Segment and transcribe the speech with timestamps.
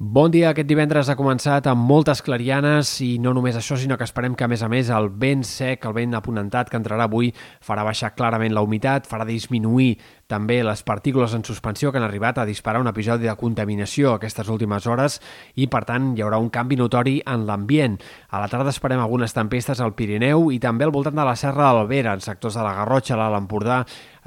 [0.00, 0.52] Bon dia.
[0.52, 4.44] Aquest divendres ha començat amb moltes clarianes i no només això, sinó que esperem que,
[4.46, 7.32] a més a més, el vent sec, el vent aponentat que entrarà avui
[7.66, 9.96] farà baixar clarament la humitat, farà disminuir
[10.30, 14.46] també les partícules en suspensió que han arribat a disparar un episodi de contaminació aquestes
[14.46, 15.18] últimes hores
[15.56, 17.98] i, per tant, hi haurà un canvi notori en l'ambient.
[18.30, 21.72] A la tarda esperem algunes tempestes al Pirineu i també al voltant de la Serra
[21.72, 23.80] d'Albera, en sectors de la Garrotxa, l'Alt Empordà,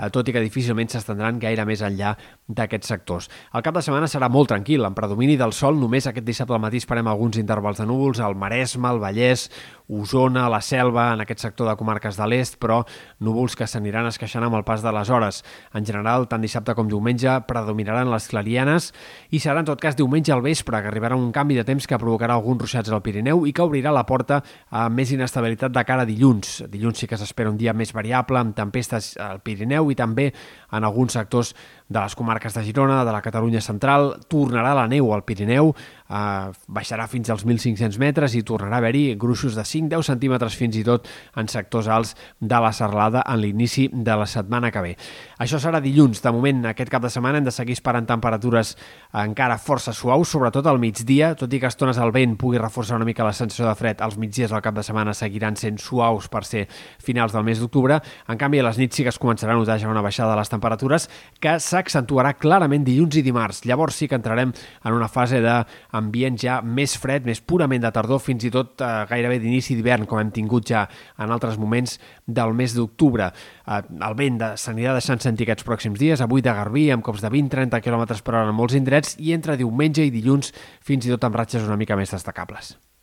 [0.09, 2.15] tot i que difícilment s'estendran gaire més enllà
[2.47, 3.29] d'aquests sectors.
[3.53, 6.63] El cap de setmana serà molt tranquil, en predomini del sol, només aquest dissabte al
[6.63, 9.49] matí esperem alguns intervals de núvols al Maresme, al Vallès,
[9.91, 12.81] Osona, la Selva, en aquest sector de comarques de l'est, però
[13.19, 15.41] núvols que s'aniran esqueixant amb el pas de les hores.
[15.75, 18.91] En general, tant dissabte com diumenge predominaran les clarianes
[19.35, 21.99] i serà en tot cas diumenge al vespre que arribarà un canvi de temps que
[21.99, 26.07] provocarà alguns ruixats al Pirineu i que obrirà la porta a més inestabilitat de cara
[26.07, 26.61] a dilluns.
[26.71, 30.31] Dilluns sí que s'espera un dia més variable, amb tempestes al Pirineu i també
[30.71, 31.53] en alguns sectors
[31.91, 35.73] de les comarques de Girona, de la Catalunya central, tornarà la neu al Pirineu,
[36.07, 40.77] eh, baixarà fins als 1.500 metres i tornarà a haver-hi gruixos de 5-10 centímetres fins
[40.77, 44.95] i tot en sectors alts de la serralada en l'inici de la setmana que ve.
[45.41, 46.21] Això serà dilluns.
[46.21, 48.75] De moment, aquest cap de setmana hem de seguir esperant temperatures
[49.17, 53.07] encara força suaus, sobretot al migdia, tot i que estones el vent pugui reforçar una
[53.07, 56.43] mica la sensació de fred, els migdies al cap de setmana seguiran sent suaus per
[56.47, 56.67] ser
[57.01, 57.99] finals del mes d'octubre.
[58.29, 60.39] En canvi, a les nits sí que es començarà a notar ja una baixada de
[60.39, 61.07] les temperatures
[61.41, 63.63] que s'accentuarà clarament dilluns i dimarts.
[63.65, 68.21] Llavors sí que entrarem en una fase d'ambient ja més fred, més purament de tardor,
[68.23, 70.85] fins i tot eh, gairebé d'inici d'hivern, com hem tingut ja
[71.21, 71.97] en altres moments
[72.27, 73.31] del mes d'octubre.
[73.31, 77.23] Eh, el vent de, s'anirà deixant sentir aquests pròxims dies, avui de Garbí, amb cops
[77.23, 81.13] de 20-30 km per hora en molts indrets, i entre diumenge i dilluns fins i
[81.13, 82.75] tot amb ratxes una mica més destacables.